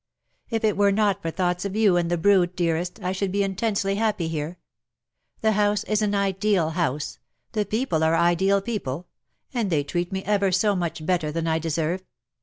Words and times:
If 0.49 0.63
it 0.63 0.77
were 0.77 0.91
not 0.91 1.21
for 1.21 1.29
thoughts 1.29 1.63
of 1.63 1.75
you 1.75 1.95
and 1.95 2.09
the 2.09 2.17
broody 2.17 2.51
dearest, 2.55 2.99
I 3.03 3.11
should 3.11 3.31
be 3.31 3.43
intensely 3.43 3.97
happy 3.97 4.27
here! 4.27 4.57
The 5.41 5.51
house 5.51 5.83
is 5.83 6.01
an 6.01 6.15
ideal 6.15 6.71
house— 6.71 7.19
the 7.51 7.65
people 7.65 8.03
are 8.03 8.15
ideal 8.15 8.61
people; 8.63 9.09
and 9.53 9.69
they 9.69 9.83
treat 9.83 10.11
me 10.11 10.23
ever 10.23 10.51
so 10.51 10.75
much 10.75 11.05
better 11.05 11.31
than 11.31 11.45
I 11.45 11.59
deserve. 11.59 12.03